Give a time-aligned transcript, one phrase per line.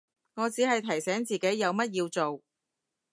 [0.33, 2.41] 我只係提醒自己有乜要做